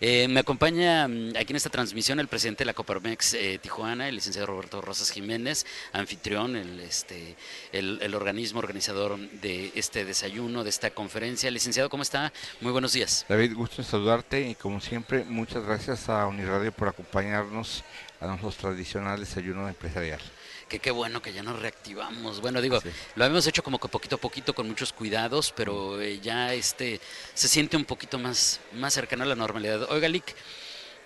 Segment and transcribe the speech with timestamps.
[0.00, 4.08] Eh, me acompaña mm, aquí en esta transmisión el presidente de la Coparmex eh, Tijuana,
[4.08, 7.36] el licenciado Roberto Rosas Jiménez, anfitrión, el, este,
[7.72, 11.50] el, el, organismo organizador de este desayuno, de esta conferencia.
[11.50, 12.32] Licenciado, ¿cómo está?
[12.60, 13.26] Muy buenos días.
[13.28, 17.82] David, gusto en saludarte y como siempre, muchas gracias a Uniradio por acompañarnos
[18.20, 20.20] a nuestro tradicional desayuno empresarial
[20.68, 22.40] que qué bueno que ya nos reactivamos.
[22.40, 22.80] Bueno, digo,
[23.16, 27.00] lo habíamos hecho como que poquito a poquito con muchos cuidados, pero eh, ya este
[27.34, 29.90] se siente un poquito más, más cercano a la normalidad.
[29.90, 30.34] Oiga, Lick,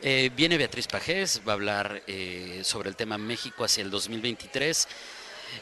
[0.02, 4.88] eh, viene Beatriz Pajés, va a hablar eh, sobre el tema México hacia el 2023.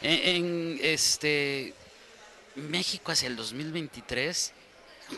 [0.03, 1.75] En, este
[2.55, 4.53] México hacia el 2023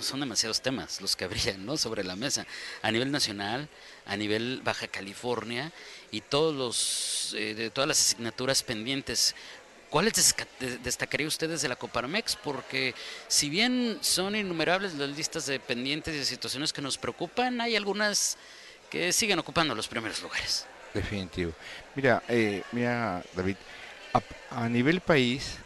[0.01, 1.77] son demasiados temas los que habrían ¿no?
[1.77, 2.47] sobre la mesa
[2.81, 3.69] a nivel nacional,
[4.07, 5.73] a nivel Baja California
[6.11, 9.35] y todos los, eh, de todas las asignaturas pendientes.
[9.91, 10.35] ¿Cuáles
[10.83, 12.37] destacaría ustedes de la Coparmex?
[12.37, 12.95] Porque
[13.29, 17.77] si bien son innumerables las listas de pendientes y de situaciones que nos preocupan, hay
[17.77, 18.39] algunas
[18.89, 20.67] que siguen ocupando los primeros lugares.
[20.95, 21.53] Definitivo.
[21.95, 23.57] Mira, eh, mira David,
[24.15, 25.57] a, a nivel país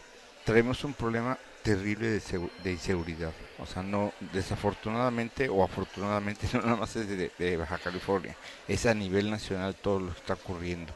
[0.43, 1.37] traemos un problema
[1.67, 2.21] terrible de,
[2.63, 3.33] de, inseguridad.
[3.59, 8.37] O sea, no, desafortunadamente o afortunadamente, no nada más es de, Baja California,
[8.69, 10.93] es a nivel nacional todo lo que está ocurriendo.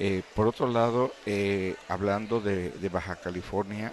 [0.00, 3.92] Eh, por otro lado, eh, hablando de, Baja California,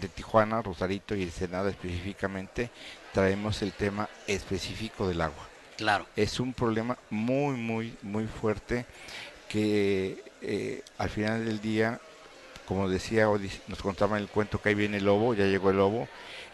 [0.00, 2.70] de Tijuana, Rosarito y el Senado específicamente,
[3.12, 5.48] traemos el tema específico del agua.
[5.76, 6.06] Claro.
[6.14, 8.86] Es un problema muy, muy, muy fuerte
[9.48, 12.00] que eh, al final del día
[12.68, 13.26] como decía,
[13.66, 16.06] nos contaba el cuento que ahí viene el lobo, ya llegó el lobo,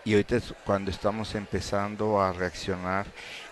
[0.05, 3.07] y ahorita es cuando estamos empezando a reaccionar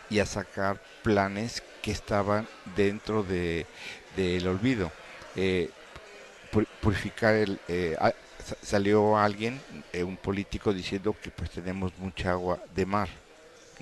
[0.08, 2.46] y a sacar planes que estaban
[2.76, 3.66] dentro del
[4.14, 4.92] de, olvido.
[5.34, 5.70] Eh,
[6.80, 7.58] purificar el...
[7.66, 7.96] Eh,
[8.62, 9.60] salió alguien,
[9.92, 13.08] eh, un político, diciendo que pues tenemos mucha agua de mar.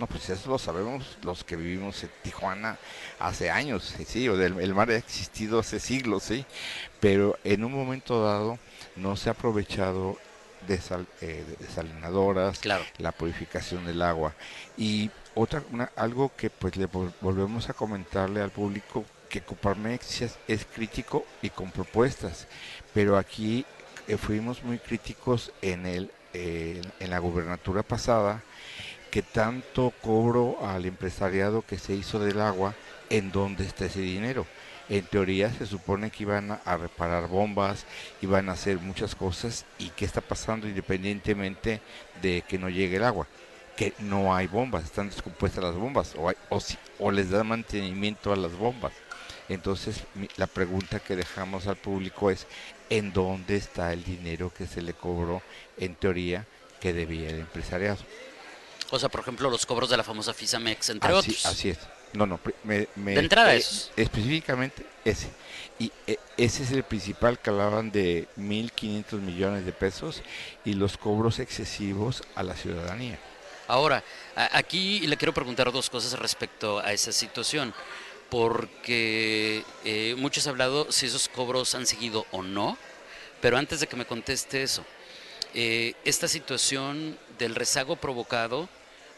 [0.00, 2.78] No, pues eso lo sabemos los que vivimos en Tijuana
[3.18, 6.46] hace años, sí, o el mar ha existido hace siglos, sí,
[7.00, 8.58] pero en un momento dado
[8.96, 10.16] no se ha aprovechado
[10.66, 10.80] de
[11.20, 12.62] eh, desalinadoras,
[12.96, 14.32] la purificación del agua.
[14.78, 15.62] Y otra,
[15.96, 21.70] algo que pues le volvemos a comentarle al público, que Coparmex es, crítico y con
[21.70, 22.46] propuestas,
[22.94, 23.66] pero aquí
[24.08, 28.42] eh, fuimos muy críticos en, el, eh, en la gubernatura pasada,
[29.10, 32.74] que tanto cobro al empresariado que se hizo del agua,
[33.08, 34.46] en dónde está ese dinero
[34.90, 37.86] en teoría se supone que iban a, reparar bombas,
[38.20, 41.80] iban a hacer muchas cosas y qué está pasando independientemente
[42.20, 43.28] de que no llegue el agua,
[43.76, 46.32] que no hay bombas, están descompuestas las bombas o,
[46.98, 48.92] o, les da mantenimiento a las bombas.
[49.48, 50.02] Entonces
[50.36, 52.48] la pregunta que dejamos al público es,
[52.90, 55.40] ¿en dónde está el dinero que se le cobró
[55.78, 56.46] en teoría
[56.80, 57.98] que debía el empresariado?
[58.90, 61.46] O sea, por ejemplo, los cobros de la famosa FISAMEX, entre otros.
[61.46, 61.78] Así es.
[62.12, 63.62] No, no, me, de entrada eh,
[63.96, 65.30] Específicamente ese.
[65.78, 70.22] Y eh, ese es el principal que hablaban de 1.500 millones de pesos
[70.64, 73.18] y los cobros excesivos a la ciudadanía.
[73.68, 74.02] Ahora,
[74.34, 77.72] aquí le quiero preguntar dos cosas respecto a esa situación,
[78.28, 82.76] porque eh, muchos han hablado si esos cobros han seguido o no,
[83.40, 84.84] pero antes de que me conteste eso,
[85.54, 88.68] esta situación del rezago provocado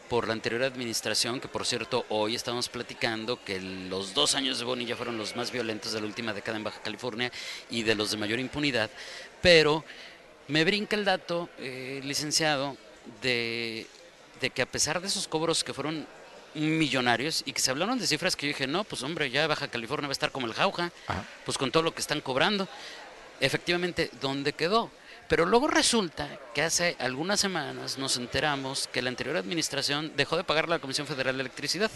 [0.09, 4.65] por la anterior administración, que por cierto hoy estamos platicando que los dos años de
[4.65, 7.31] Bonilla fueron los más violentos de la última década en Baja California
[7.69, 8.89] y de los de mayor impunidad,
[9.41, 9.83] pero
[10.47, 12.77] me brinca el dato, eh, licenciado,
[13.21, 13.87] de,
[14.53, 16.05] que a pesar de esos cobros que fueron
[16.53, 19.67] millonarios y que se hablaron de cifras que yo dije, no, pues hombre, ya Baja
[19.67, 20.91] California va a estar como el jauja,
[21.45, 22.67] pues con todo lo que están cobrando.
[23.39, 24.91] Efectivamente, ¿dónde quedó?
[25.33, 30.43] Pero luego resulta que hace algunas semanas nos enteramos que la anterior administración dejó de
[30.43, 31.89] pagar la Comisión Federal de Electricidad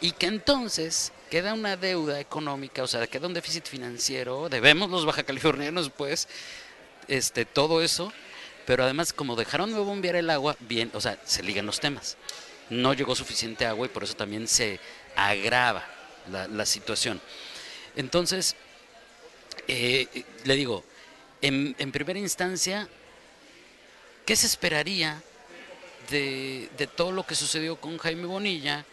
[0.00, 5.04] y que entonces queda una deuda económica, o sea, queda un déficit financiero, debemos los
[5.04, 6.28] baja californianos pues
[7.08, 8.12] este todo eso,
[8.66, 12.16] pero además como dejaron de bombear el agua, bien, o sea, se ligan los temas.
[12.70, 14.78] No llegó suficiente agua y por eso también se
[15.16, 15.84] agrava
[16.30, 17.20] la, situación.
[17.96, 18.54] Entonces,
[19.66, 20.06] eh,
[20.44, 20.84] le digo,
[21.42, 22.88] en, primera instancia,
[24.26, 25.22] ¿qué se esperaría
[26.10, 28.84] de, todo lo que sucedió con Jaime Bonilla?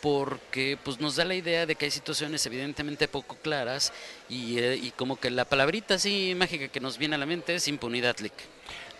[0.00, 3.90] porque pues nos da la idea de que hay situaciones evidentemente poco claras
[4.28, 7.68] y, eh, como que la palabrita así mágica que nos viene a la mente es
[7.68, 8.34] impunidad, Lick.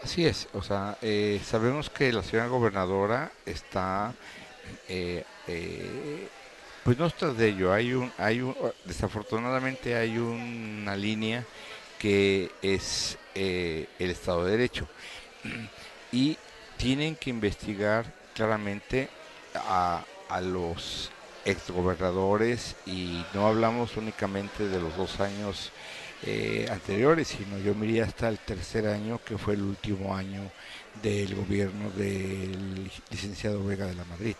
[0.02, 4.14] Así es, o sea, eh, sabemos que la ciudad gobernadora está
[4.88, 5.24] eh,
[6.84, 8.56] Pues no está de ello, hay un, hay un,
[8.86, 11.44] desafortunadamente hay una línea
[11.98, 14.86] que es eh, el Estado de Derecho
[16.12, 16.36] y
[16.76, 19.08] tienen que investigar claramente
[19.54, 21.10] a, a los
[21.44, 25.72] exgobernadores y no hablamos únicamente de los dos años
[26.26, 30.50] eh, anteriores, sino yo miría hasta el tercer año, que fue el último año
[31.02, 34.36] del gobierno del licenciado Vega de la Madrid.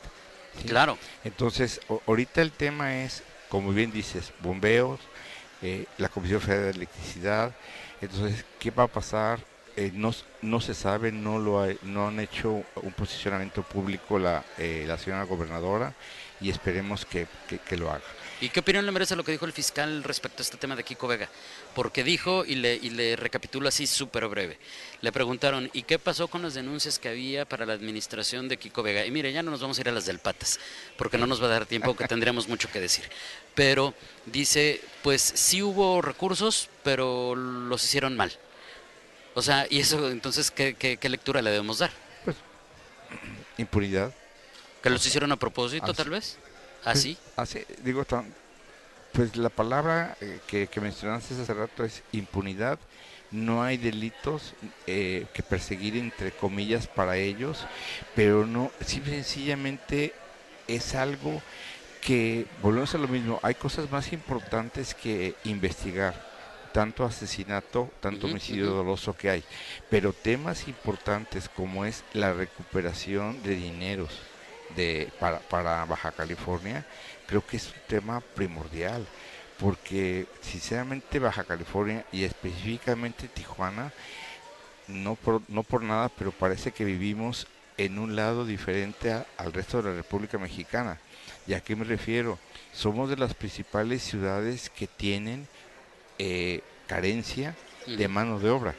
[0.67, 0.97] Claro.
[1.25, 5.01] Entonces, ahorita el tema es, como bien dices, bombeos,
[5.63, 7.55] eh, la Comisión Federal de Electricidad.
[8.01, 9.41] Entonces, ¿qué va a pasar?
[9.77, 10.13] Eh, no,
[10.43, 15.95] no se sabe, no lo no han hecho un posicionamiento público la, la señora gobernadora
[16.41, 17.27] y esperemos que,
[17.77, 18.03] lo haga.
[18.41, 20.83] ¿Y qué opinión le merece lo que dijo el fiscal respecto a este tema de
[20.83, 21.29] Kiko Vega?
[21.75, 24.59] Porque dijo, y le, y le recapitulo así súper breve,
[25.01, 28.83] le preguntaron, ¿y qué pasó con las denuncias que había para la administración de Kiko
[28.83, 29.07] Vega?
[29.07, 30.59] Y mire, ya no nos vamos a ir a las del Patas,
[30.97, 33.09] porque no nos va a dar tiempo, que tendríamos mucho que decir.
[33.55, 33.95] Pero
[34.27, 38.33] dice, pues sí hubo recursos, pero los hicieron mal.
[39.35, 41.91] O sea, y eso, entonces, ¿qué, qué lectura le debemos dar?
[42.25, 42.37] Pues,
[43.59, 44.13] impunidad
[44.85, 46.37] ¿Que los hicieron a propósito, tal vez?
[46.85, 47.17] ¿Así?
[47.35, 48.05] Pues, así, digo,
[49.13, 52.79] pues la palabra eh, que, mencionaste hace rato es impunidad.
[53.31, 54.55] No hay delitos
[54.87, 57.67] eh, que perseguir, entre comillas, para ellos,
[58.15, 60.15] pero no, sencillamente
[60.69, 61.43] es algo
[62.01, 66.15] que, volvemos a lo mismo, hay cosas más importantes que investigar
[66.73, 69.45] tanto asesinato, tanto homicidio doloso que hay,
[69.89, 74.11] pero temas importantes como es la recuperación de dineros,
[74.77, 76.87] de, para, para Baja California,
[77.27, 79.07] creo que es un tema primordial,
[79.59, 83.93] porque sinceramente Baja California y específicamente Tijuana,
[84.89, 87.47] no por, no por nada, pero parece que vivimos
[87.77, 90.99] en un lado diferente al resto de la República Mexicana.
[91.47, 92.39] ¿Y a qué me refiero?
[92.73, 95.49] Somos de las principales ciudades que tienen
[96.19, 97.55] eh, carencia
[97.87, 98.75] de mano de obra.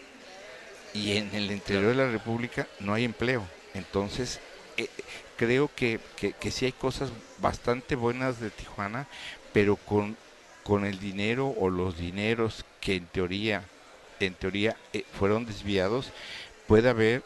[0.93, 3.43] Y en el interior de la República no hay empleo.
[3.73, 4.39] Entonces,
[4.77, 4.89] eh,
[5.37, 9.07] creo que, que, sí hay cosas bastante buenas de Tijuana,
[9.53, 10.17] pero con,
[10.63, 13.63] con el dinero o los dineros que en teoría,
[14.19, 16.11] en teoría eh, fueron desviados,
[16.67, 17.23] puede haber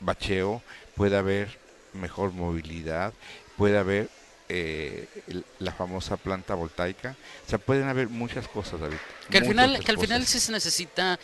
[0.00, 0.62] bacheo,
[0.94, 1.58] puede haber
[1.92, 3.12] mejor movilidad,
[3.56, 4.08] puede haber
[4.48, 5.08] eh,
[5.58, 8.98] la famosa planta voltaica, o sea, pueden haber muchas cosas, David.
[9.30, 11.18] Que al final, que al final sí se necesita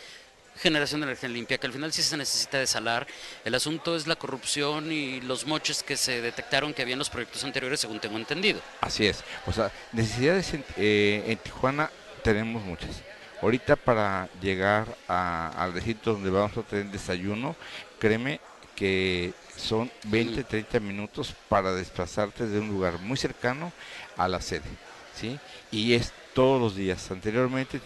[0.55, 3.07] generación de energía limpia, que al final sí se necesita desalar.
[3.43, 7.09] El asunto es la corrupción y los moches que se detectaron que había en los
[7.09, 8.61] proyectos anteriores, según tengo entendido.
[8.81, 9.23] Así es.
[9.45, 11.89] O sea, necesidades en, eh, Tijuana
[12.23, 13.01] tenemos muchas.
[13.41, 17.57] Ahorita para llegar al recinto donde vamos a tener desayuno,
[17.99, 18.39] créeme
[18.73, 23.73] que son 20, 30 minutos para desplazarte de un lugar muy cercano
[24.15, 24.63] a la sede.
[25.13, 25.37] ¿sí?
[25.71, 27.11] Y es todos los días.
[27.11, 27.79] Anteriormente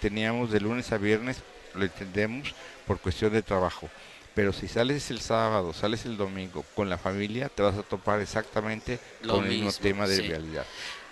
[0.00, 1.42] teníamos de lunes a viernes
[1.78, 2.54] lo entendemos
[2.86, 3.88] por cuestión de trabajo.
[4.34, 8.20] Pero si sales el sábado, sales el domingo con la familia, te vas a topar
[8.20, 10.64] exactamente con el mismo tema de realidad.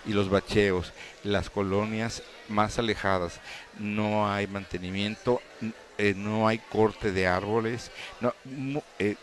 [0.04, 0.92] Y los bacheos,
[1.24, 3.40] las colonias más alejadas,
[3.80, 5.42] no hay mantenimiento,
[5.98, 7.90] eh, no hay corte de árboles.
[8.20, 9.16] No, eh,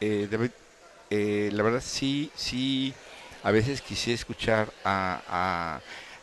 [0.00, 2.94] eh, la verdad sí, sí,
[3.42, 5.80] a veces quisiera escuchar a, a,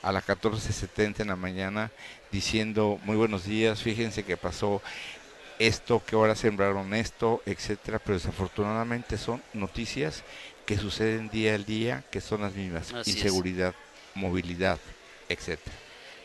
[0.08, 1.92] a la 1470 en la mañana
[2.32, 4.82] diciendo muy buenos días, fíjense que pasó
[5.60, 10.24] esto, que ahora sembraron esto, etcétera, pero desafortunadamente son noticias
[10.66, 13.74] que suceden día al día, que son las mismas, inseguridad,
[14.16, 14.80] movilidad,
[15.30, 15.76] etcétera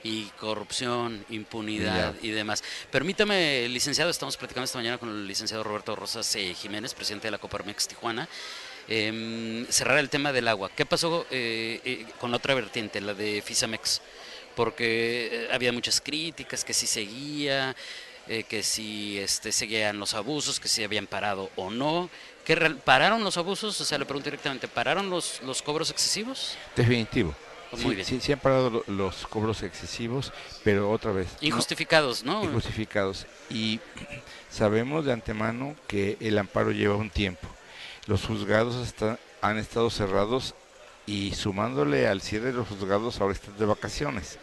[0.04, 2.62] y corrupción, impunidad y demás.
[2.90, 7.32] Permítame, licenciado, estamos platicando esta mañana con el licenciado Roberto Rosas eh, Jiménez, presidente de
[7.32, 8.28] la Coparmex Tijuana,
[8.88, 10.70] em, cerrar el tema del agua.
[10.74, 14.00] ¿Qué pasó eh, eh, con la otra vertiente, la de Fisamex?
[14.54, 17.74] Porque eh, había muchas críticas, que si seguía,
[18.28, 22.08] eh, que si este, seguían los abusos, que si habían parado o no.
[22.44, 23.80] ¿Que ¿Pararon los abusos?
[23.80, 26.56] O sea, le pregunto directamente, ¿pararon los, los cobros excesivos?
[26.76, 27.34] Definitivo.
[27.78, 30.32] Muy sí, Sí, han parado los cobros excesivos,
[30.62, 31.28] pero otra vez.
[31.40, 32.44] Injustificados, ¿no?
[32.44, 33.26] Injustificados.
[33.48, 33.80] Y
[34.50, 37.48] sabemos de antemano que el amparo lleva un tiempo.
[38.06, 38.76] Los juzgados
[39.40, 40.54] han estado cerrados
[41.06, 44.38] y sumándole al cierre de los juzgados ahora están de vacaciones.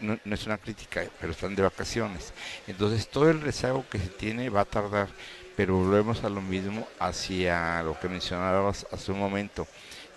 [0.00, 2.32] No, es una crítica, pero están de vacaciones.
[2.66, 5.08] Entonces todo el rezago que se tiene va a tardar,
[5.56, 9.66] pero volvemos a lo mismo hacia lo que mencionabas hace un momento.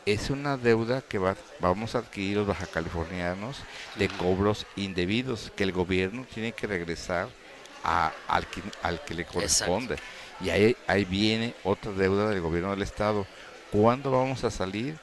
[0.06, 3.58] Es una deuda que va, vamos a adquirir los baja californianos
[3.96, 7.28] de cobros indebidos que el gobierno tiene que regresar
[7.84, 9.96] a, al, que, al que le corresponde.
[10.42, 13.26] Y ahí, ahí viene otra deuda del gobierno del estado.
[13.72, 14.96] ¿Cuándo vamos a salir?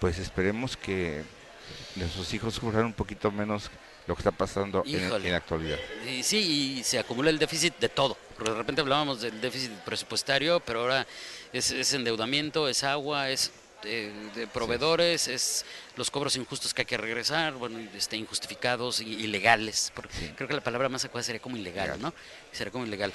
[0.00, 1.22] Pues esperemos que
[1.96, 3.70] nuestros hijos sufran un poquito menos
[4.06, 5.78] lo que está pasando en, la actualidad.
[6.08, 8.16] Y sí, y se acumula el déficit de todo.
[8.42, 11.06] De repente hablábamos del déficit presupuestario, pero ahora
[11.52, 13.52] es, es endeudamiento, es agua, es
[13.84, 15.64] eh, de proveedores, es
[15.96, 19.92] los cobros injustos que hay que regresar, bueno, este, injustificados y ilegales.
[19.94, 22.00] Porque creo que la palabra más adecuada sería como ilegal, Legal.
[22.02, 22.14] ¿no?
[22.52, 23.12] Sería como ilegal.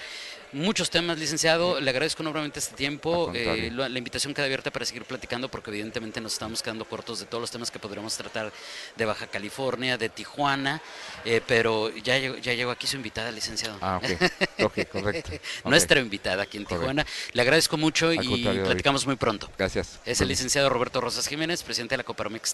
[0.54, 1.80] Muchos temas, licenciado.
[1.82, 3.32] Le agradezco enormemente este tiempo.
[3.34, 7.20] Eh, la, la invitación queda abierta para seguir platicando porque evidentemente nos estamos quedando cortos
[7.20, 8.54] de todos los temas que podríamos tratar
[8.96, 10.82] de Baja California, de Tijuana,
[11.26, 13.78] eh, pero ya llegó, ya llegó aquí su invitada, licenciado.
[13.82, 14.64] Ah, ok.
[14.66, 15.32] Ok, correcto.
[15.66, 16.82] Nuestra invitada aquí en Correcto.
[16.84, 17.06] Tijuana.
[17.34, 18.64] Le agradezco mucho Al y David.
[18.64, 19.50] platicamos muy pronto.
[19.58, 20.00] Gracias.
[20.06, 22.54] Es el licenciado Roberto Rosas Jiménez, presidente de la Coparmex